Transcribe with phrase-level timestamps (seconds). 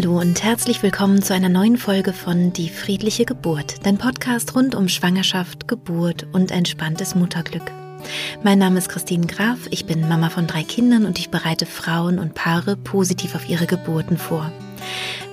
[0.00, 4.76] Hallo und herzlich willkommen zu einer neuen Folge von Die friedliche Geburt, dein Podcast rund
[4.76, 7.64] um Schwangerschaft, Geburt und entspanntes Mutterglück.
[8.44, 12.20] Mein Name ist Christine Graf, ich bin Mama von drei Kindern und ich bereite Frauen
[12.20, 14.52] und Paare positiv auf ihre Geburten vor.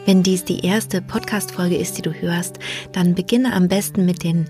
[0.07, 2.57] Wenn dies die erste Podcast-Folge ist, die du hörst,
[2.91, 4.49] dann beginne am besten mit den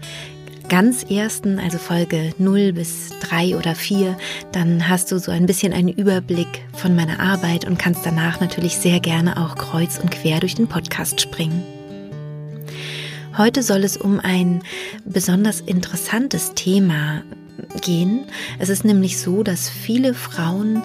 [0.69, 4.17] ganz ersten, also Folge 0 bis 3 oder 4,
[4.51, 8.77] dann hast du so ein bisschen einen Überblick von meiner Arbeit und kannst danach natürlich
[8.77, 11.63] sehr gerne auch kreuz und quer durch den Podcast springen.
[13.37, 14.61] Heute soll es um ein
[15.03, 17.21] besonders interessantes Thema
[17.81, 18.25] gehen.
[18.59, 20.83] Es ist nämlich so, dass viele Frauen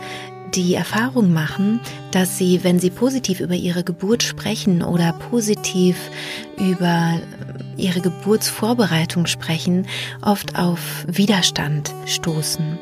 [0.55, 5.97] die Erfahrung machen, dass sie, wenn sie positiv über ihre Geburt sprechen oder positiv
[6.59, 7.21] über
[7.80, 9.87] ihre Geburtsvorbereitung sprechen,
[10.23, 12.79] oft auf Widerstand stoßen.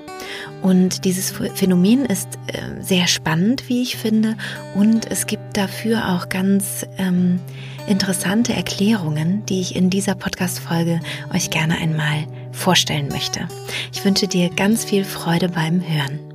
[0.63, 4.37] Und dieses Phänomen ist äh, sehr spannend, wie ich finde,
[4.75, 7.41] und es gibt dafür auch ganz ähm,
[7.87, 11.01] interessante Erklärungen, die ich in dieser Podcast-Folge
[11.33, 13.49] euch gerne einmal vorstellen möchte.
[13.93, 16.28] Ich wünsche dir ganz viel Freude beim Hören.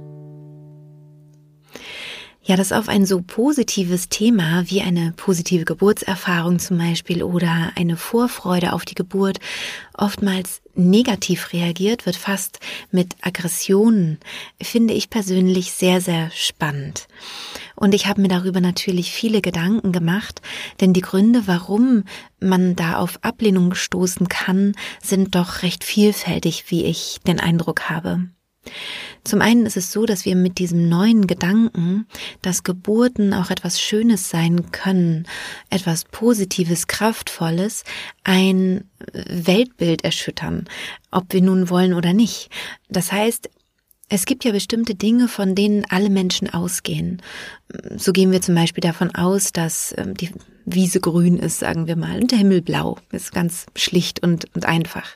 [2.46, 7.96] Ja, dass auf ein so positives Thema wie eine positive Geburtserfahrung zum Beispiel oder eine
[7.96, 9.40] Vorfreude auf die Geburt
[9.94, 12.60] oftmals negativ reagiert, wird fast
[12.92, 14.20] mit Aggressionen,
[14.62, 17.08] finde ich persönlich sehr, sehr spannend.
[17.78, 20.42] Und ich habe mir darüber natürlich viele Gedanken gemacht,
[20.82, 22.04] denn die Gründe, warum
[22.42, 28.28] man da auf Ablehnung gestoßen kann, sind doch recht vielfältig, wie ich den Eindruck habe.
[29.24, 32.08] Zum einen ist es so, dass wir mit diesem neuen Gedanken,
[32.42, 35.26] dass Geburten auch etwas Schönes sein können,
[35.70, 37.84] etwas Positives, Kraftvolles,
[38.24, 40.66] ein Weltbild erschüttern,
[41.12, 42.50] ob wir nun wollen oder nicht.
[42.90, 43.50] Das heißt,
[44.14, 47.20] es gibt ja bestimmte Dinge, von denen alle Menschen ausgehen.
[47.98, 50.30] So gehen wir zum Beispiel davon aus, dass ähm, die
[50.66, 53.00] Wiese grün ist, sagen wir mal, und der Himmel blau.
[53.12, 55.10] Ist ganz schlicht und, und einfach.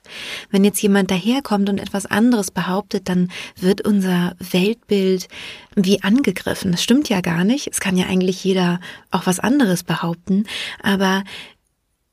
[0.49, 5.27] Wenn jetzt jemand daherkommt und etwas anderes behauptet, dann wird unser Weltbild
[5.75, 6.71] wie angegriffen.
[6.71, 7.67] Das stimmt ja gar nicht.
[7.67, 8.79] Es kann ja eigentlich jeder
[9.11, 10.45] auch was anderes behaupten.
[10.81, 11.23] Aber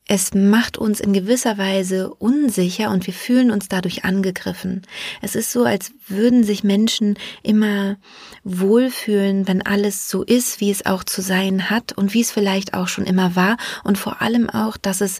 [0.07, 4.83] es macht uns in gewisser Weise unsicher und wir fühlen uns dadurch angegriffen.
[5.21, 7.97] Es ist so, als würden sich Menschen immer
[8.43, 12.75] wohlfühlen, wenn alles so ist, wie es auch zu sein hat und wie es vielleicht
[12.75, 15.19] auch schon immer war und vor allem auch, dass es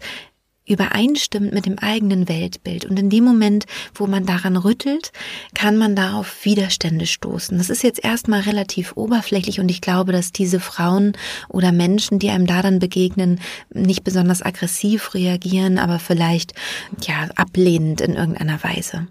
[0.65, 2.85] übereinstimmt mit dem eigenen Weltbild.
[2.85, 5.11] Und in dem Moment, wo man daran rüttelt,
[5.53, 7.57] kann man darauf Widerstände stoßen.
[7.57, 11.13] Das ist jetzt erstmal relativ oberflächlich und ich glaube, dass diese Frauen
[11.49, 13.39] oder Menschen, die einem da dann begegnen,
[13.73, 16.53] nicht besonders aggressiv reagieren, aber vielleicht,
[17.01, 19.07] ja, ablehnend in irgendeiner Weise.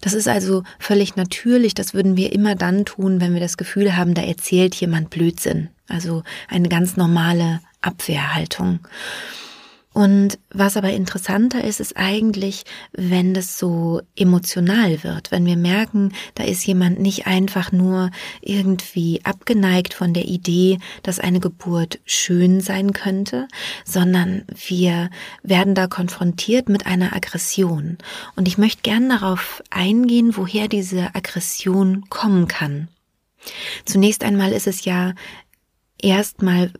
[0.00, 3.96] Das ist also völlig natürlich, das würden wir immer dann tun, wenn wir das Gefühl
[3.96, 5.68] haben, da erzählt jemand Blödsinn.
[5.88, 8.80] Also eine ganz normale Abwehrhaltung.
[9.92, 16.12] Und was aber interessanter ist, ist eigentlich, wenn das so emotional wird, wenn wir merken,
[16.36, 22.60] da ist jemand nicht einfach nur irgendwie abgeneigt von der Idee, dass eine Geburt schön
[22.60, 23.48] sein könnte,
[23.84, 25.10] sondern wir
[25.42, 27.98] werden da konfrontiert mit einer Aggression.
[28.36, 32.86] Und ich möchte gern darauf eingehen, woher diese Aggression kommen kann.
[33.84, 35.14] Zunächst einmal ist es ja
[36.00, 36.70] erstmal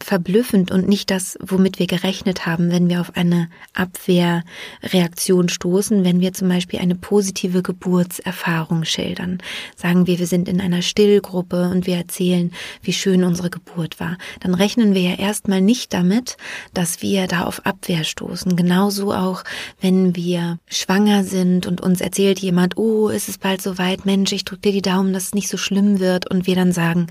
[0.00, 6.20] verblüffend und nicht das, womit wir gerechnet haben, wenn wir auf eine Abwehrreaktion stoßen, wenn
[6.20, 9.38] wir zum Beispiel eine positive Geburtserfahrung schildern.
[9.76, 14.16] Sagen wir, wir sind in einer Stillgruppe und wir erzählen, wie schön unsere Geburt war.
[14.40, 16.36] Dann rechnen wir ja erstmal nicht damit,
[16.74, 18.56] dass wir da auf Abwehr stoßen.
[18.56, 19.42] Genauso auch,
[19.80, 24.44] wenn wir schwanger sind und uns erzählt jemand, oh, ist es bald soweit, Mensch, ich
[24.44, 27.08] drücke dir die Daumen, dass es nicht so schlimm wird und wir dann sagen,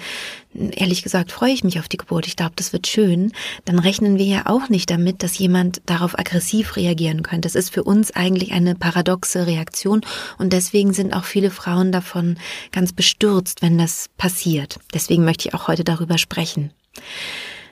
[0.54, 3.32] ehrlich gesagt freue ich mich auf die Geburt, ich glaube, das wird schön,
[3.66, 7.48] dann rechnen wir ja auch nicht damit, dass jemand darauf aggressiv reagieren könnte.
[7.48, 10.02] Das ist für uns eigentlich eine paradoxe Reaktion
[10.38, 12.38] und deswegen sind auch viele Frauen davon
[12.72, 14.80] ganz bestürzt, wenn das passiert.
[14.94, 16.72] Deswegen möchte ich auch heute darüber sprechen.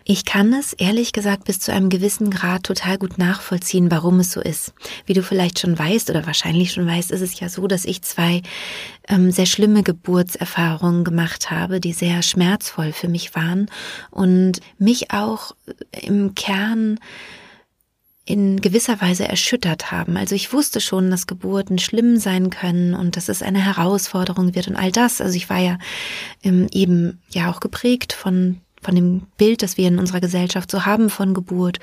[0.08, 4.32] Ich kann es ehrlich gesagt bis zu einem gewissen Grad total gut nachvollziehen, warum es
[4.32, 4.76] so ist.
[5.08, 8.04] Wie du vielleicht schon weißt oder wahrscheinlich schon weißt, ist es ja so, dass ich
[8.04, 8.44] zwei
[9.08, 13.66] ähm, sehr schlimme Geburtserfahrungen gemacht habe, die sehr schmerzvoll für mich waren
[14.12, 15.56] und mich auch
[16.04, 17.00] im Kern
[18.26, 20.18] in gewisser Weise erschüttert haben.
[20.18, 24.68] Also ich wusste schon, dass Geburten schlimm sein können und dass es eine Herausforderung wird
[24.68, 25.20] und all das.
[25.20, 25.80] Also ich war ja
[26.44, 30.86] ähm, eben ja auch geprägt von von dem Bild, das wir in unserer Gesellschaft so
[30.86, 31.80] haben von Geburt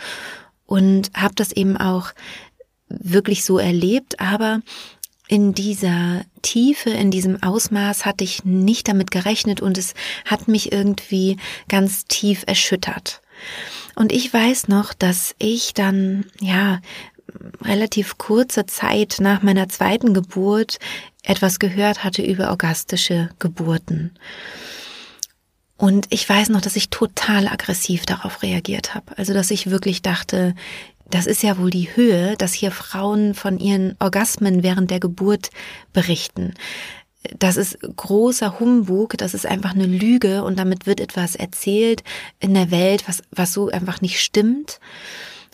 [0.66, 2.12] und habe das eben auch
[2.88, 4.60] wirklich so erlebt, aber
[5.28, 9.94] in dieser Tiefe, in diesem Ausmaß hatte ich nicht damit gerechnet und es
[10.26, 11.38] hat mich irgendwie
[11.69, 13.22] ganz tief erschüttert.
[13.94, 16.81] Und ich weiß noch, dass ich dann, ja,
[17.62, 20.78] relativ kurze Zeit nach meiner zweiten Geburt
[21.22, 24.12] etwas gehört hatte über orgastische Geburten.
[25.82, 29.19] Und ich weiß noch, dass ich total aggressiv darauf reagiert habe.
[29.19, 30.55] Also, dass ich wirklich dachte,
[31.11, 35.50] das ist ja wohl die Höhe, dass hier Frauen von ihren Orgasmen während der Geburt
[35.93, 36.55] berichten.
[37.37, 42.05] Das ist großer Humbug, das ist einfach eine Lüge und damit wird etwas erzählt
[42.38, 44.79] in der Welt, was, was so einfach nicht stimmt.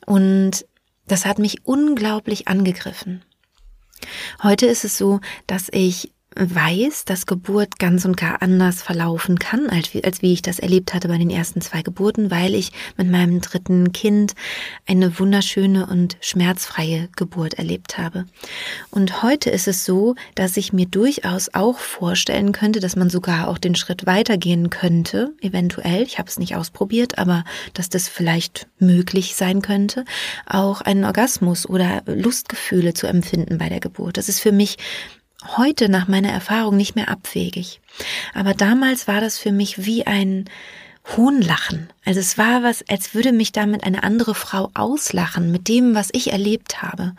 [0.05, 0.67] Und
[1.07, 3.23] das hat mich unglaublich angegriffen.
[4.43, 9.69] Heute ist es so, dass ich weiß, dass Geburt ganz und gar anders verlaufen kann,
[9.69, 12.73] als wie, als wie ich das erlebt hatte bei den ersten zwei Geburten, weil ich
[12.97, 14.35] mit meinem dritten Kind
[14.87, 18.27] eine wunderschöne und schmerzfreie Geburt erlebt habe.
[18.91, 23.49] Und heute ist es so, dass ich mir durchaus auch vorstellen könnte, dass man sogar
[23.49, 27.45] auch den Schritt weitergehen könnte, eventuell, ich habe es nicht ausprobiert, aber
[27.75, 30.05] dass das vielleicht möglich sein könnte,
[30.47, 34.17] auch einen Orgasmus oder Lustgefühle zu empfinden bei der Geburt.
[34.17, 34.77] Das ist für mich
[35.57, 37.81] heute nach meiner Erfahrung nicht mehr abwegig.
[38.35, 40.49] Aber damals war das für mich wie ein
[41.17, 41.91] Hohnlachen.
[42.05, 46.11] Also es war was, als würde mich damit eine andere Frau auslachen mit dem, was
[46.13, 47.15] ich erlebt habe.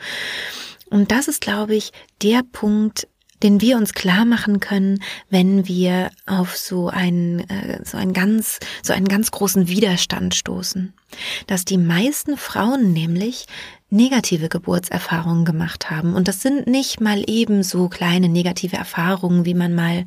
[0.89, 3.07] Und das ist, glaube ich, der Punkt,
[3.43, 8.59] den wir uns klar machen können, wenn wir auf so einen, äh, so einen ganz,
[8.83, 10.93] so einen ganz großen Widerstand stoßen.
[11.47, 13.45] Dass die meisten Frauen nämlich
[13.89, 16.13] negative Geburtserfahrungen gemacht haben.
[16.13, 20.05] Und das sind nicht mal eben so kleine negative Erfahrungen, wie man mal,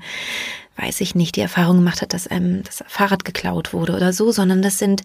[0.76, 4.30] weiß ich nicht, die Erfahrung gemacht hat, dass einem das Fahrrad geklaut wurde oder so,
[4.30, 5.02] sondern das sind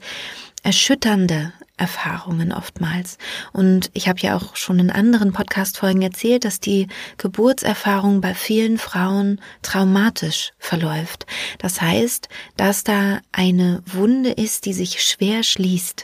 [0.68, 3.18] erschütternde Erfahrungen oftmals.
[3.54, 6.88] Und ich habe ja auch schon in anderen Podcast-Folgen erzählt, dass die
[7.18, 11.26] Geburtserfahrung bei vielen Frauen traumatisch verläuft.
[11.60, 12.28] Das heißt,
[12.58, 16.04] dass da eine Wunde ist, die sich schwer schließt.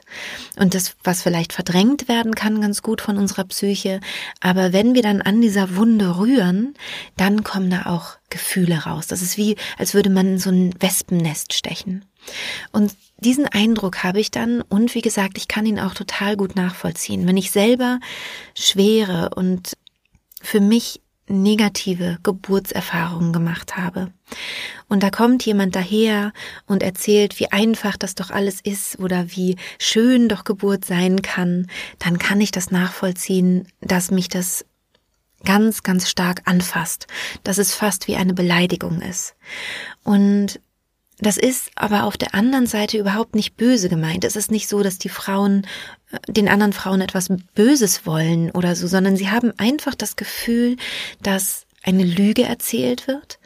[0.58, 4.00] Und das, was vielleicht verdrängt werden kann, ganz gut von unserer Psyche.
[4.40, 6.74] Aber wenn wir dann an dieser Wunde rühren,
[7.18, 9.08] dann kommen da auch Gefühle raus.
[9.08, 12.06] Das ist wie, als würde man in so ein Wespennest stechen.
[12.72, 16.56] Und diesen Eindruck habe ich dann und wie gesagt, ich kann ihn auch total gut
[16.56, 17.26] nachvollziehen.
[17.26, 18.00] Wenn ich selber
[18.56, 19.74] schwere und
[20.42, 24.12] für mich negative Geburtserfahrungen gemacht habe.
[24.90, 26.34] Und da kommt jemand daher
[26.66, 31.68] und erzählt, wie einfach das doch alles ist oder wie schön doch Geburt sein kann,
[32.00, 34.66] dann kann ich das nachvollziehen, dass mich das
[35.46, 37.08] ganz, ganz stark anfasst,
[37.44, 39.36] dass es fast wie eine Beleidigung ist.
[40.04, 40.60] Und
[41.20, 44.26] das ist aber auf der anderen Seite überhaupt nicht böse gemeint.
[44.26, 45.68] Es ist nicht so, dass die Frauen
[46.12, 50.78] äh, den anderen Frauen etwas Böses wollen oder so, sondern sie haben einfach das Gefühl,
[51.22, 53.40] dass eine Lüge erzählt wird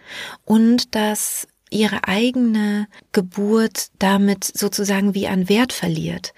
[0.45, 6.33] und dass ihre eigene Geburt damit sozusagen wie an Wert verliert.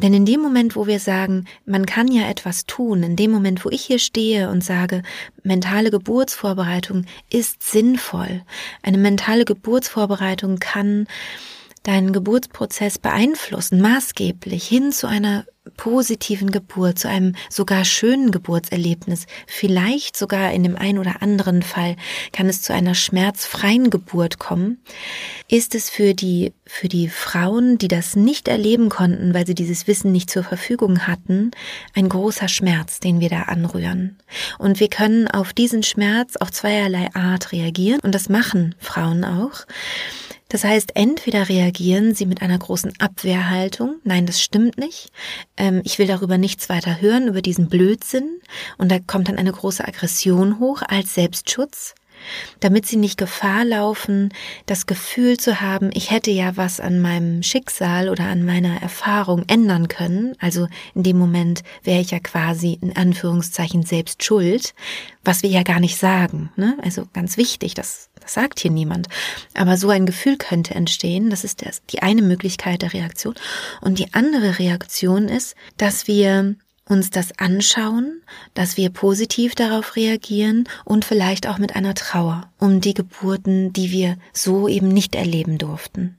[0.00, 3.64] Denn in dem Moment, wo wir sagen, man kann ja etwas tun, in dem Moment,
[3.64, 5.02] wo ich hier stehe und sage,
[5.42, 8.42] mentale Geburtsvorbereitung ist sinnvoll,
[8.82, 11.08] eine mentale Geburtsvorbereitung kann
[11.82, 15.46] deinen Geburtsprozess beeinflussen, maßgeblich hin zu einer
[15.76, 19.26] positiven Geburt, zu einem sogar schönen Geburtserlebnis.
[19.46, 21.96] Vielleicht sogar in dem einen oder anderen Fall
[22.32, 24.78] kann es zu einer schmerzfreien Geburt kommen.
[25.48, 29.86] Ist es für die, für die Frauen, die das nicht erleben konnten, weil sie dieses
[29.86, 31.50] Wissen nicht zur Verfügung hatten,
[31.94, 34.16] ein großer Schmerz, den wir da anrühren.
[34.58, 39.66] Und wir können auf diesen Schmerz auf zweierlei Art reagieren und das machen Frauen auch.
[40.48, 45.10] Das heißt, entweder reagieren sie mit einer großen Abwehrhaltung, nein, das stimmt nicht,
[45.58, 48.40] ähm, ich will darüber nichts weiter hören, über diesen Blödsinn,
[48.78, 51.94] und da kommt dann eine große Aggression hoch als Selbstschutz,
[52.60, 54.32] damit sie nicht Gefahr laufen,
[54.66, 59.44] das Gefühl zu haben, ich hätte ja was an meinem Schicksal oder an meiner Erfahrung
[59.48, 60.34] ändern können.
[60.38, 64.74] Also in dem Moment wäre ich ja quasi in Anführungszeichen selbst schuld,
[65.24, 66.50] was wir ja gar nicht sagen.
[66.56, 66.76] Ne?
[66.82, 69.08] Also ganz wichtig, das, das sagt hier niemand.
[69.54, 71.30] Aber so ein Gefühl könnte entstehen.
[71.30, 73.34] Das ist das, die eine Möglichkeit der Reaktion.
[73.80, 76.56] Und die andere Reaktion ist, dass wir
[76.88, 78.22] uns das anschauen,
[78.54, 83.90] dass wir positiv darauf reagieren und vielleicht auch mit einer Trauer um die Geburten, die
[83.90, 86.16] wir so eben nicht erleben durften.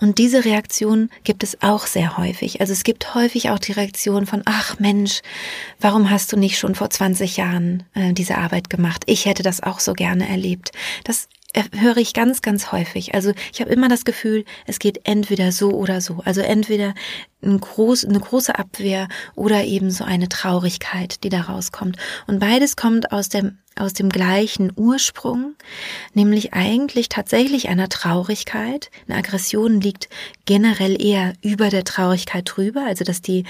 [0.00, 2.60] Und diese Reaktion gibt es auch sehr häufig.
[2.60, 5.20] Also es gibt häufig auch die Reaktion von, ach Mensch,
[5.78, 9.02] warum hast du nicht schon vor 20 Jahren äh, diese Arbeit gemacht?
[9.06, 10.72] Ich hätte das auch so gerne erlebt.
[11.04, 11.28] Das
[11.72, 13.14] höre ich ganz, ganz häufig.
[13.14, 16.20] Also ich habe immer das Gefühl, es geht entweder so oder so.
[16.24, 16.94] Also entweder
[17.42, 21.96] ein groß, eine große Abwehr oder eben so eine Traurigkeit, die da rauskommt.
[22.26, 25.54] Und beides kommt aus dem, aus dem gleichen Ursprung,
[26.12, 28.90] nämlich eigentlich tatsächlich einer Traurigkeit.
[29.08, 30.08] Eine Aggression liegt
[30.44, 33.44] generell eher über der Traurigkeit drüber, also dass die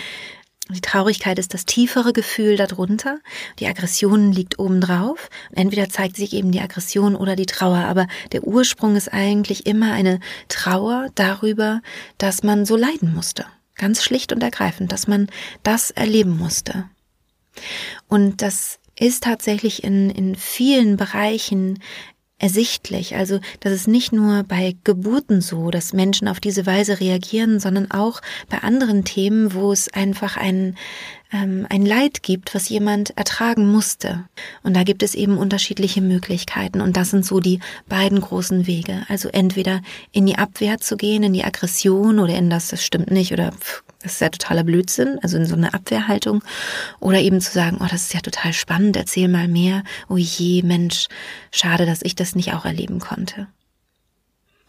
[0.71, 3.19] die Traurigkeit ist das tiefere Gefühl darunter.
[3.59, 5.29] Die Aggression liegt obendrauf.
[5.53, 7.79] Entweder zeigt sich eben die Aggression oder die Trauer.
[7.79, 11.83] Aber der Ursprung ist eigentlich immer eine Trauer darüber,
[12.19, 13.47] dass man so leiden musste.
[13.77, 15.29] Ganz schlicht und ergreifend, dass man
[15.63, 16.89] das erleben musste.
[18.09, 21.79] Und das ist tatsächlich in, in vielen Bereichen
[22.41, 23.15] ersichtlich.
[23.15, 27.91] Also, das ist nicht nur bei Geburten so, dass Menschen auf diese Weise reagieren, sondern
[27.91, 30.77] auch bei anderen Themen, wo es einfach ein,
[31.33, 34.25] ähm, ein Leid gibt, was jemand ertragen musste.
[34.63, 36.81] Und da gibt es eben unterschiedliche Möglichkeiten.
[36.81, 39.05] Und das sind so die beiden großen Wege.
[39.09, 39.83] Also entweder
[40.13, 43.53] in die Abwehr zu gehen, in die Aggression oder in das, das stimmt nicht oder
[43.53, 46.43] pff, das ist ja totaler Blödsinn, also in so eine Abwehrhaltung.
[47.01, 49.85] Oder eben zu sagen, oh, das ist ja total spannend, erzähl mal mehr.
[50.09, 51.09] Oh je, Mensch,
[51.53, 53.47] schade, dass ich das nicht auch erleben konnte.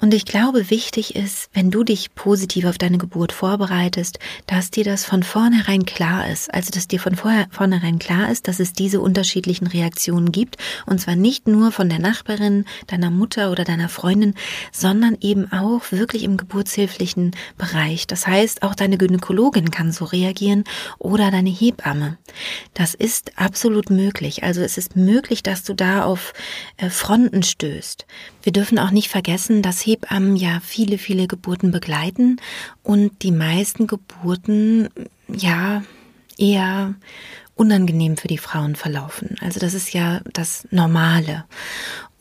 [0.01, 4.17] Und ich glaube, wichtig ist, wenn du dich positiv auf deine Geburt vorbereitest,
[4.47, 6.51] dass dir das von vornherein klar ist.
[6.51, 10.57] Also, dass dir von vornherein klar ist, dass es diese unterschiedlichen Reaktionen gibt.
[10.87, 14.33] Und zwar nicht nur von der Nachbarin, deiner Mutter oder deiner Freundin,
[14.71, 18.07] sondern eben auch wirklich im geburtshilflichen Bereich.
[18.07, 20.63] Das heißt, auch deine Gynäkologin kann so reagieren
[20.97, 22.17] oder deine Hebamme.
[22.73, 24.41] Das ist absolut möglich.
[24.41, 26.33] Also, es ist möglich, dass du da auf
[26.77, 28.07] äh, Fronten stößt.
[28.43, 32.37] Wir dürfen auch nicht vergessen, dass Hebammen ja viele, viele Geburten begleiten
[32.83, 34.89] und die meisten Geburten
[35.27, 35.83] ja
[36.37, 36.95] eher
[37.55, 39.35] unangenehm für die Frauen verlaufen.
[39.39, 41.45] Also das ist ja das Normale.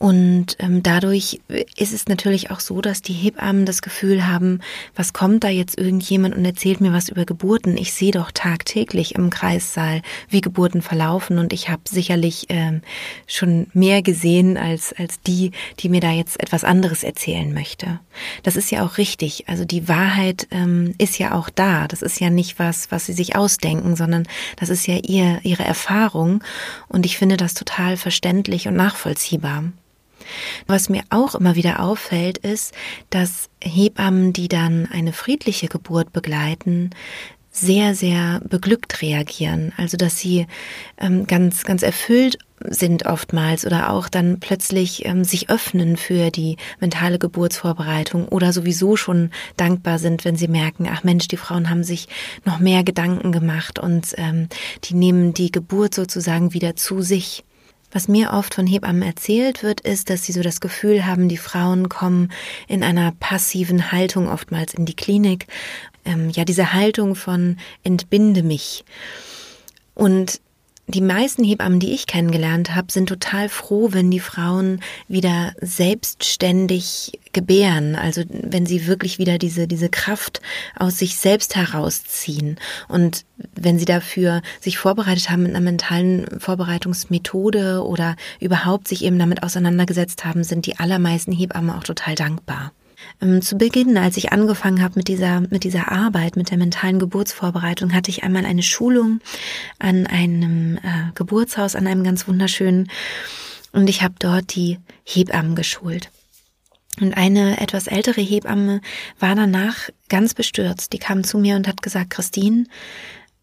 [0.01, 1.41] Und ähm, dadurch
[1.77, 4.59] ist es natürlich auch so, dass die Hebammen das Gefühl haben,
[4.95, 7.77] was kommt da jetzt irgendjemand und erzählt mir was über Geburten?
[7.77, 12.81] Ich sehe doch tagtäglich im Kreissaal, wie Geburten verlaufen und ich habe sicherlich ähm,
[13.27, 17.99] schon mehr gesehen als, als die, die mir da jetzt etwas anderes erzählen möchte.
[18.41, 19.47] Das ist ja auch richtig.
[19.49, 21.87] Also die Wahrheit ähm, ist ja auch da.
[21.87, 25.63] Das ist ja nicht was, was sie sich ausdenken, sondern das ist ja ihr, ihre
[25.63, 26.43] Erfahrung.
[26.87, 29.65] Und ich finde das total verständlich und nachvollziehbar.
[30.67, 32.73] Was mir auch immer wieder auffällt, ist,
[33.09, 36.91] dass Hebammen, die dann eine friedliche Geburt begleiten,
[37.51, 39.73] sehr, sehr beglückt reagieren.
[39.77, 40.47] Also, dass sie
[40.97, 42.37] ähm, ganz, ganz erfüllt
[42.69, 48.95] sind oftmals oder auch dann plötzlich ähm, sich öffnen für die mentale Geburtsvorbereitung oder sowieso
[48.95, 52.07] schon dankbar sind, wenn sie merken, ach Mensch, die Frauen haben sich
[52.45, 54.47] noch mehr Gedanken gemacht und ähm,
[54.83, 57.43] die nehmen die Geburt sozusagen wieder zu sich.
[57.91, 61.37] Was mir oft von Hebammen erzählt wird, ist, dass sie so das Gefühl haben, die
[61.37, 62.31] Frauen kommen
[62.67, 65.47] in einer passiven Haltung oftmals in die Klinik.
[66.05, 68.85] Ähm, ja, diese Haltung von entbinde mich.
[69.93, 70.39] Und
[70.91, 77.19] die meisten Hebammen, die ich kennengelernt habe, sind total froh, wenn die Frauen wieder selbstständig
[77.33, 80.41] gebären, also wenn sie wirklich wieder diese, diese Kraft
[80.75, 82.57] aus sich selbst herausziehen
[82.87, 89.17] und wenn sie dafür sich vorbereitet haben mit einer mentalen Vorbereitungsmethode oder überhaupt sich eben
[89.17, 92.73] damit auseinandergesetzt haben, sind die allermeisten Hebammen auch total dankbar.
[93.21, 96.99] Ähm, zu Beginn, als ich angefangen habe mit dieser, mit dieser Arbeit, mit der mentalen
[96.99, 99.19] Geburtsvorbereitung, hatte ich einmal eine Schulung
[99.79, 102.89] an einem äh, Geburtshaus, an einem ganz wunderschönen.
[103.71, 106.09] Und ich habe dort die Hebammen geschult.
[106.99, 108.81] Und eine etwas ältere Hebamme
[109.19, 110.91] war danach ganz bestürzt.
[110.91, 112.65] Die kam zu mir und hat gesagt, Christine,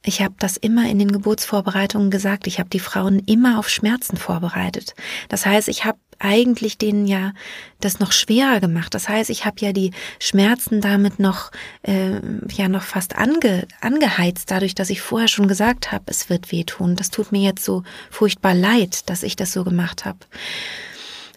[0.04, 2.46] ich habe das immer in den Geburtsvorbereitungen gesagt.
[2.46, 4.94] Ich habe die Frauen immer auf Schmerzen vorbereitet.
[5.28, 7.32] Das heißt, ich habe eigentlich denen ja
[7.80, 8.94] das noch schwerer gemacht.
[8.94, 11.50] Das heißt, ich habe ja die Schmerzen damit noch
[11.82, 12.20] äh,
[12.50, 16.96] ja noch fast ange, angeheizt, dadurch, dass ich vorher schon gesagt habe, es wird wehtun.
[16.96, 20.18] Das tut mir jetzt so furchtbar leid, dass ich das so gemacht habe.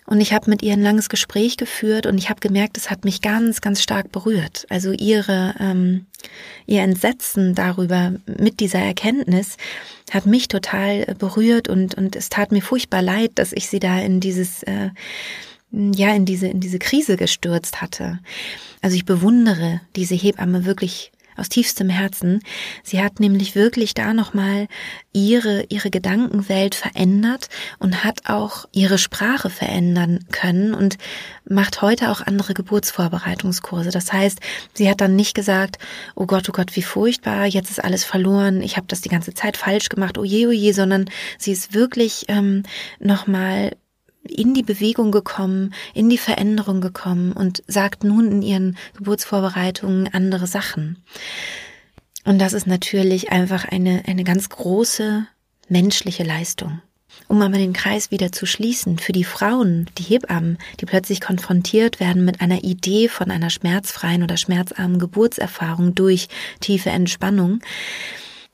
[0.05, 3.05] Und ich habe mit ihr ein langes Gespräch geführt und ich habe gemerkt, es hat
[3.05, 4.65] mich ganz, ganz stark berührt.
[4.69, 6.05] Also ihre, ähm,
[6.65, 9.57] ihr Entsetzen darüber mit dieser Erkenntnis
[10.11, 13.99] hat mich total berührt und, und es tat mir furchtbar leid, dass ich sie da
[13.99, 14.89] in dieses, äh,
[15.71, 18.19] ja, in diese, in diese Krise gestürzt hatte.
[18.81, 22.41] Also ich bewundere diese Hebamme wirklich aus tiefstem Herzen.
[22.83, 24.67] Sie hat nämlich wirklich da nochmal
[25.11, 30.97] ihre, ihre Gedankenwelt verändert und hat auch ihre Sprache verändern können und
[31.43, 33.89] macht heute auch andere Geburtsvorbereitungskurse.
[33.89, 34.39] Das heißt,
[34.73, 35.79] sie hat dann nicht gesagt,
[36.15, 39.33] oh Gott, oh Gott, wie furchtbar, jetzt ist alles verloren, ich habe das die ganze
[39.33, 42.63] Zeit falsch gemacht, oh je, oh je, sondern sie ist wirklich ähm,
[42.99, 43.71] nochmal
[44.23, 50.47] in die Bewegung gekommen, in die Veränderung gekommen und sagt nun in ihren Geburtsvorbereitungen andere
[50.47, 51.03] Sachen.
[52.23, 55.25] Und das ist natürlich einfach eine, eine ganz große
[55.69, 56.81] menschliche Leistung.
[57.27, 61.99] Um aber den Kreis wieder zu schließen, für die Frauen, die Hebammen, die plötzlich konfrontiert
[61.99, 67.59] werden mit einer Idee von einer schmerzfreien oder schmerzarmen Geburtserfahrung durch tiefe Entspannung,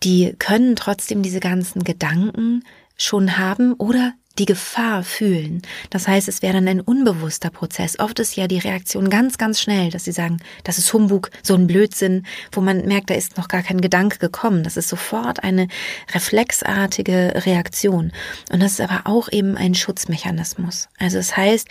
[0.03, 2.63] die können trotzdem diese ganzen Gedanken
[2.97, 5.61] schon haben oder die Gefahr fühlen.
[5.89, 7.99] Das heißt, es wäre dann ein unbewusster Prozess.
[7.99, 11.55] Oft ist ja die Reaktion ganz, ganz schnell, dass sie sagen, das ist Humbug, so
[11.55, 14.63] ein Blödsinn, wo man merkt, da ist noch gar kein Gedanke gekommen.
[14.63, 15.67] Das ist sofort eine
[16.13, 18.11] reflexartige Reaktion.
[18.51, 20.89] Und das ist aber auch eben ein Schutzmechanismus.
[20.99, 21.67] Also es das heißt,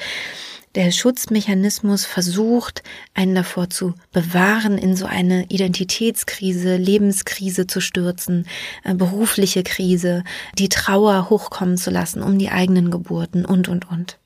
[0.77, 2.83] der Schutzmechanismus versucht,
[3.15, 8.47] einen davor zu bewahren, in so eine Identitätskrise, Lebenskrise zu stürzen,
[8.85, 10.23] äh, berufliche Krise,
[10.59, 14.19] die Trauer hochkommen zu lassen um die eigenen Geburten und, und, und.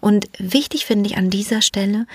[0.00, 2.06] Und wichtig finde ich an dieser Stelle,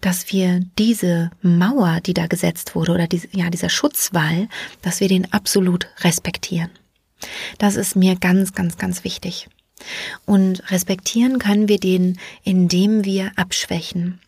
[0.00, 4.48] dass wir diese Mauer, die da gesetzt wurde, oder diese, ja, dieser Schutzwall,
[4.82, 6.70] dass wir den absolut respektieren.
[7.58, 9.48] Das ist mir ganz, ganz, ganz wichtig.
[10.26, 14.20] Und respektieren können wir den, indem wir abschwächen.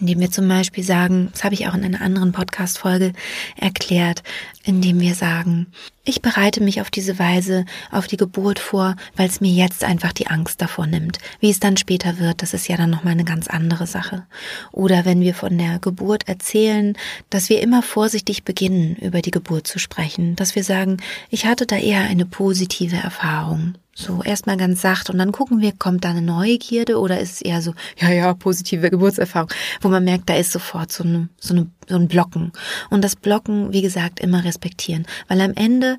[0.00, 3.12] Indem wir zum Beispiel sagen, das habe ich auch in einer anderen Podcast-Folge
[3.56, 4.22] erklärt,
[4.64, 5.68] indem wir sagen,
[6.04, 10.12] ich bereite mich auf diese Weise auf die Geburt vor, weil es mir jetzt einfach
[10.12, 11.18] die Angst davor nimmt.
[11.40, 14.26] Wie es dann später wird, das ist ja dann nochmal eine ganz andere Sache.
[14.70, 16.98] Oder wenn wir von der Geburt erzählen,
[17.30, 20.98] dass wir immer vorsichtig beginnen, über die Geburt zu sprechen, dass wir sagen,
[21.30, 23.76] ich hatte da eher eine positive Erfahrung.
[23.98, 27.40] So erstmal ganz sacht und dann gucken wir, kommt da eine Neugierde oder ist es
[27.40, 29.48] eher so, ja, ja, positive Geburtserfahrung,
[29.80, 32.52] wo man merkt, da ist sofort so, eine, so, eine, so ein Blocken.
[32.90, 35.06] Und das Blocken, wie gesagt, immer respektieren.
[35.28, 35.96] Weil am Ende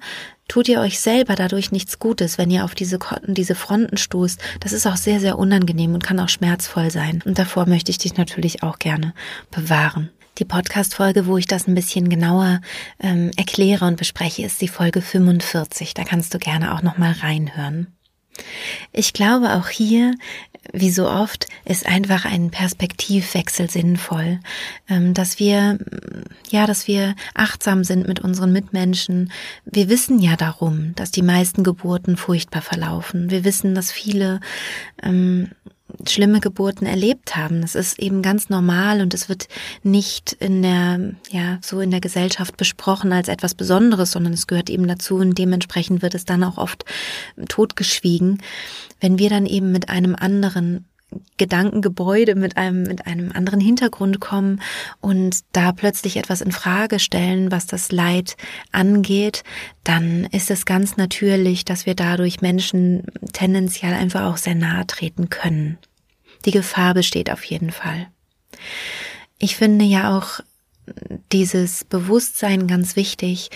[0.47, 4.39] tut ihr euch selber dadurch nichts Gutes, wenn ihr auf diese, diese Fronten stoßt.
[4.59, 7.23] Das ist auch sehr, sehr unangenehm und kann auch schmerzvoll sein.
[7.25, 9.15] Und davor möchte ich dich natürlich auch gerne
[9.49, 10.11] bewahren.
[10.37, 12.61] Die Podcast-Folge, wo ich das ein bisschen genauer
[12.99, 15.95] ähm, erkläre und bespreche, ist die Folge 45.
[15.95, 17.87] Da kannst du gerne auch nochmal reinhören.
[18.91, 20.13] Ich glaube auch hier,
[20.73, 24.39] wie so oft, ist einfach ein Perspektivwechsel sinnvoll,
[24.87, 25.79] ähm, dass wir,
[26.51, 29.31] ja, dass wir achtsam sind mit unseren Mitmenschen.
[29.65, 33.31] Wir wissen ja darum, dass die meisten Geburten furchtbar verlaufen.
[33.31, 34.39] Wir wissen, dass viele
[35.01, 35.49] ähm,
[36.07, 37.61] schlimme Geburten erlebt haben.
[37.61, 39.47] Das ist eben ganz normal und es wird
[39.83, 44.69] nicht in der, ja, so in der Gesellschaft besprochen als etwas Besonderes, sondern es gehört
[44.69, 46.85] eben dazu und dementsprechend wird es dann auch oft
[47.47, 48.41] totgeschwiegen.
[48.99, 50.85] Wenn wir dann eben mit einem anderen
[51.37, 54.61] Gedankengebäude mit einem, mit einem anderen Hintergrund kommen
[54.99, 58.35] und da plötzlich etwas in Frage stellen, was das Leid
[58.71, 59.43] angeht,
[59.83, 65.29] dann ist es ganz natürlich, dass wir dadurch Menschen tendenziell einfach auch sehr nahe treten
[65.29, 65.77] können.
[66.45, 68.07] Die Gefahr besteht auf jeden Fall.
[69.39, 70.41] Ich finde ja auch
[71.31, 73.49] dieses Bewusstsein ganz wichtig,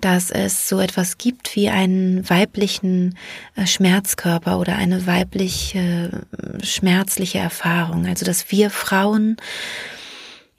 [0.00, 3.16] dass es so etwas gibt wie einen weiblichen
[3.56, 8.06] äh, Schmerzkörper oder eine weibliche äh, schmerzliche Erfahrung.
[8.06, 9.36] Also dass wir Frauen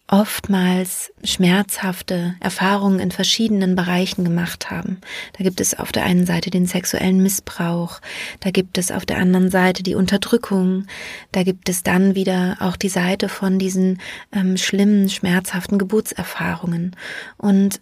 [0.08, 5.02] oftmals schmerzhafte Erfahrungen in verschiedenen Bereichen gemacht haben.
[5.38, 8.00] Da gibt es auf der einen Seite den sexuellen Missbrauch,
[8.40, 10.86] da gibt es auf der anderen Seite die Unterdrückung,
[11.34, 14.00] da gibt es dann wieder auch die Seite von diesen
[14.32, 16.96] ähm, schlimmen, schmerzhaften Geburtserfahrungen.
[17.38, 17.82] Und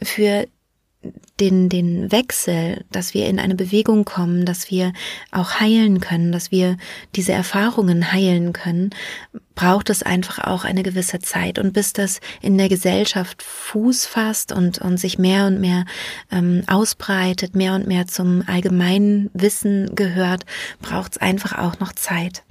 [0.00, 0.46] für
[1.40, 4.92] den, den Wechsel, dass wir in eine Bewegung kommen, dass wir
[5.30, 6.76] auch heilen können, dass wir
[7.16, 8.90] diese Erfahrungen heilen können,
[9.54, 11.58] braucht es einfach auch eine gewisse Zeit.
[11.58, 15.84] Und bis das in der Gesellschaft Fuß fasst und, und sich mehr und mehr
[16.30, 20.44] ähm, ausbreitet, mehr und mehr zum allgemeinen Wissen gehört,
[20.80, 22.44] braucht es einfach auch noch Zeit.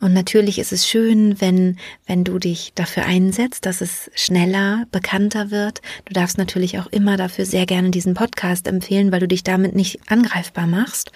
[0.00, 5.50] Und natürlich ist es schön, wenn, wenn du dich dafür einsetzt, dass es schneller, bekannter
[5.50, 5.82] wird.
[6.06, 9.76] Du darfst natürlich auch immer dafür sehr gerne diesen Podcast empfehlen, weil du dich damit
[9.76, 11.12] nicht angreifbar machst.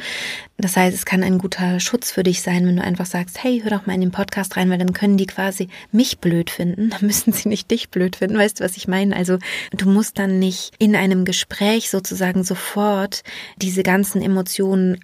[0.58, 3.60] Das heißt, es kann ein guter Schutz für dich sein, wenn du einfach sagst, hey,
[3.62, 6.90] hör doch mal in den Podcast rein, weil dann können die quasi mich blöd finden.
[6.94, 8.38] Dann müssen sie nicht dich blöd finden.
[8.38, 9.16] Weißt du, was ich meine?
[9.16, 9.38] Also
[9.72, 13.22] du musst dann nicht in einem Gespräch sozusagen sofort
[13.56, 15.00] diese ganzen Emotionen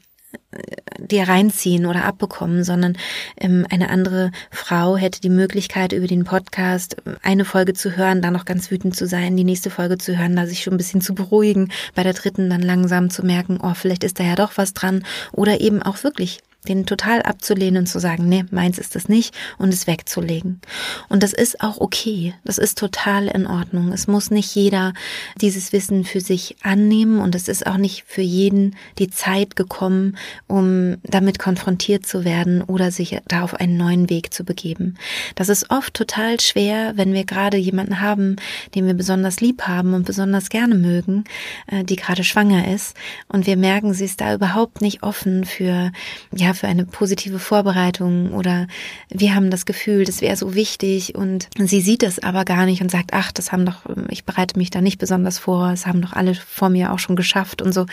[0.98, 2.96] dir reinziehen oder abbekommen, sondern
[3.38, 8.22] ähm, eine andere Frau hätte die Möglichkeit, über den Podcast äh, eine Folge zu hören,
[8.22, 10.78] dann noch ganz wütend zu sein, die nächste Folge zu hören, da sich schon ein
[10.78, 14.34] bisschen zu beruhigen, bei der dritten dann langsam zu merken, oh, vielleicht ist da ja
[14.34, 15.04] doch was dran.
[15.32, 19.34] Oder eben auch wirklich den total abzulehnen und zu sagen, nee, meins ist es nicht
[19.58, 20.60] und es wegzulegen.
[21.08, 22.34] Und das ist auch okay.
[22.44, 23.92] Das ist total in Ordnung.
[23.92, 24.92] Es muss nicht jeder
[25.40, 30.16] dieses Wissen für sich annehmen und es ist auch nicht für jeden die Zeit gekommen,
[30.46, 34.96] um damit konfrontiert zu werden oder sich da auf einen neuen Weg zu begeben.
[35.34, 38.36] Das ist oft total schwer, wenn wir gerade jemanden haben,
[38.74, 41.24] den wir besonders lieb haben und besonders gerne mögen,
[41.68, 42.96] äh, die gerade schwanger ist
[43.28, 45.92] und wir merken, sie ist da überhaupt nicht offen für,
[46.34, 48.66] ja, für eine positive Vorbereitung oder
[49.08, 52.82] wir haben das Gefühl, das wäre so wichtig und sie sieht es aber gar nicht
[52.82, 56.02] und sagt, ach, das haben doch, ich bereite mich da nicht besonders vor, es haben
[56.02, 57.86] doch alle vor mir auch schon geschafft und so.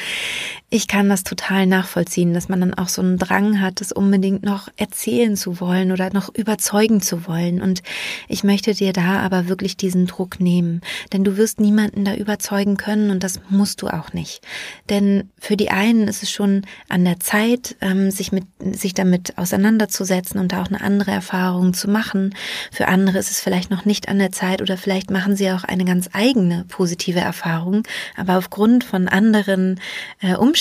[0.70, 4.44] Ich kann das total nachvollziehen, dass man dann auch so einen Drang hat, das unbedingt
[4.44, 7.62] noch erzählen zu wollen oder noch überzeugen zu wollen.
[7.62, 7.84] Und
[8.28, 10.82] ich möchte dir da aber wirklich diesen Druck nehmen,
[11.14, 14.46] denn du wirst niemanden da überzeugen können und das musst du auch nicht.
[14.90, 19.38] Denn für die einen ist es schon an der Zeit, ähm, sich mit sich damit
[19.38, 22.36] auseinanderzusetzen und da auch eine andere Erfahrung zu machen.
[22.74, 25.64] Für andere ist es vielleicht noch nicht an der Zeit oder vielleicht machen sie auch
[25.64, 27.84] eine ganz eigene positive Erfahrung,
[28.18, 29.80] aber aufgrund von anderen
[30.20, 30.57] äh, Umständen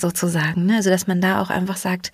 [0.00, 0.66] sozusagen.
[0.66, 0.76] Ne?
[0.76, 2.12] Also dass man da auch einfach sagt,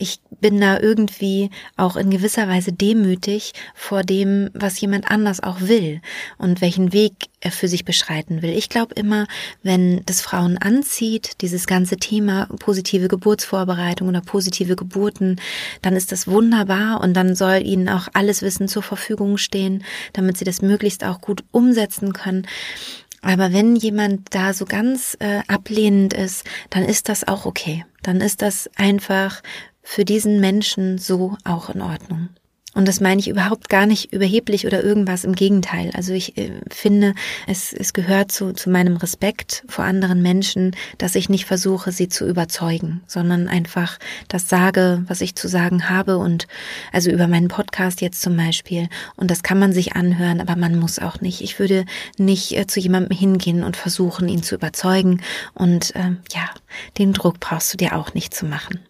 [0.00, 5.60] ich bin da irgendwie auch in gewisser Weise demütig vor dem, was jemand anders auch
[5.60, 6.00] will
[6.38, 8.50] und welchen Weg er für sich beschreiten will.
[8.50, 9.26] Ich glaube immer,
[9.62, 15.38] wenn das Frauen anzieht, dieses ganze Thema positive Geburtsvorbereitung oder positive Geburten,
[15.82, 20.38] dann ist das wunderbar und dann soll ihnen auch alles Wissen zur Verfügung stehen, damit
[20.38, 22.46] sie das möglichst auch gut umsetzen können.
[23.22, 27.84] Aber wenn jemand da so ganz äh, ablehnend ist, dann ist das auch okay.
[28.02, 29.42] Dann ist das einfach
[29.82, 32.30] für diesen Menschen so auch in Ordnung.
[32.72, 35.24] Und das meine ich überhaupt gar nicht überheblich oder irgendwas.
[35.24, 35.90] Im Gegenteil.
[35.94, 37.14] Also ich äh, finde,
[37.48, 42.08] es, es gehört zu, zu meinem Respekt vor anderen Menschen, dass ich nicht versuche, sie
[42.08, 46.46] zu überzeugen, sondern einfach das sage, was ich zu sagen habe und
[46.92, 48.88] also über meinen Podcast jetzt zum Beispiel.
[49.16, 51.40] Und das kann man sich anhören, aber man muss auch nicht.
[51.40, 51.84] Ich würde
[52.18, 55.22] nicht äh, zu jemandem hingehen und versuchen, ihn zu überzeugen.
[55.54, 56.50] Und äh, ja,
[56.98, 58.80] den Druck brauchst du dir auch nicht zu machen.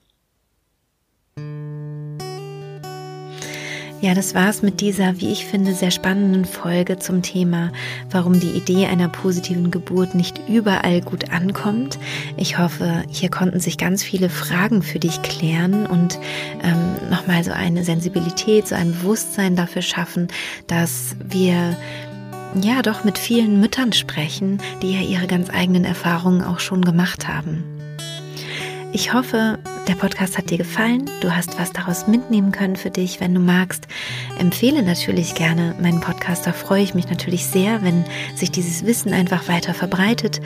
[4.03, 7.71] Ja, das war's mit dieser, wie ich finde, sehr spannenden Folge zum Thema,
[8.11, 11.99] warum die Idee einer positiven Geburt nicht überall gut ankommt.
[12.39, 16.19] Ich hoffe, hier konnten sich ganz viele Fragen für dich klären und
[16.63, 20.29] ähm, nochmal so eine Sensibilität, so ein Bewusstsein dafür schaffen,
[20.67, 21.77] dass wir
[22.63, 27.29] ja doch mit vielen Müttern sprechen, die ja ihre ganz eigenen Erfahrungen auch schon gemacht
[27.29, 27.70] haben.
[28.93, 31.09] Ich hoffe, der Podcast hat dir gefallen.
[31.21, 33.21] Du hast was daraus mitnehmen können für dich.
[33.21, 33.87] Wenn du magst,
[34.39, 36.45] empfehle natürlich gerne meinen Podcast.
[36.45, 40.41] Da freue ich mich natürlich sehr, wenn sich dieses Wissen einfach weiter verbreitet.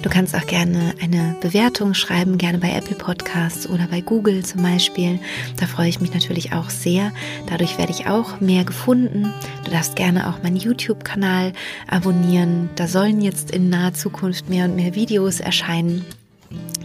[0.00, 4.62] Du kannst auch gerne eine Bewertung schreiben, gerne bei Apple Podcasts oder bei Google zum
[4.62, 5.18] Beispiel.
[5.58, 7.10] Da freue ich mich natürlich auch sehr.
[7.48, 9.32] Dadurch werde ich auch mehr gefunden.
[9.64, 11.52] Du darfst gerne auch meinen YouTube-Kanal
[11.88, 12.70] abonnieren.
[12.76, 16.04] Da sollen jetzt in naher Zukunft mehr und mehr Videos erscheinen.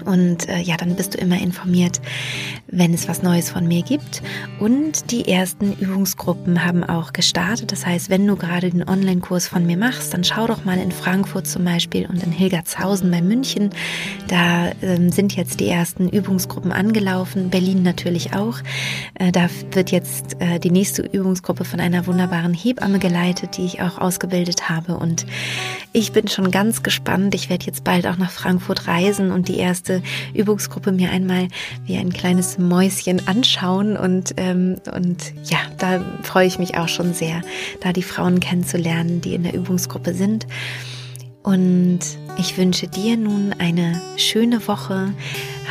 [0.07, 1.99] Und äh, ja, dann bist du immer informiert,
[2.67, 4.23] wenn es was Neues von mir gibt.
[4.59, 7.73] Und die ersten Übungsgruppen haben auch gestartet.
[7.73, 10.93] Das heißt, wenn du gerade den Online-Kurs von mir machst, dann schau doch mal in
[10.93, 13.71] Frankfurt zum Beispiel und in Hilgertshausen bei München.
[14.29, 17.49] Da ähm, sind jetzt die ersten Übungsgruppen angelaufen.
[17.49, 18.59] Berlin natürlich auch.
[19.15, 23.81] Äh, da wird jetzt äh, die nächste Übungsgruppe von einer wunderbaren Hebamme geleitet, die ich
[23.81, 24.95] auch ausgebildet habe.
[24.95, 25.25] Und
[25.91, 27.35] ich bin schon ganz gespannt.
[27.35, 29.96] Ich werde jetzt bald auch nach Frankfurt reisen und die erste
[30.33, 31.47] Übungsgruppe mir einmal
[31.85, 37.13] wie ein kleines Mäuschen anschauen und, ähm, und ja, da freue ich mich auch schon
[37.13, 37.41] sehr,
[37.81, 40.47] da die Frauen kennenzulernen, die in der Übungsgruppe sind.
[41.43, 41.99] Und
[42.37, 45.13] ich wünsche dir nun eine schöne Woche.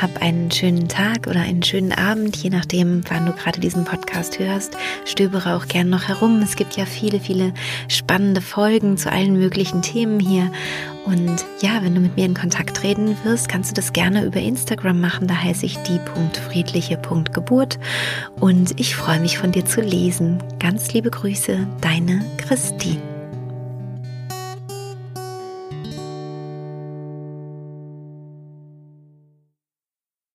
[0.00, 4.38] Hab einen schönen Tag oder einen schönen Abend, je nachdem, wann du gerade diesen Podcast
[4.38, 4.76] hörst.
[5.06, 6.42] Stöbere auch gern noch herum.
[6.42, 7.54] Es gibt ja viele, viele
[7.88, 10.52] spannende Folgen zu allen möglichen Themen hier.
[11.06, 14.40] Und ja, wenn du mit mir in Kontakt treten wirst, kannst du das gerne über
[14.40, 15.28] Instagram machen.
[15.28, 17.78] Da heiße ich die.friedliche.geburt.
[18.38, 20.42] Und ich freue mich von dir zu lesen.
[20.58, 23.15] Ganz liebe Grüße, deine Christine.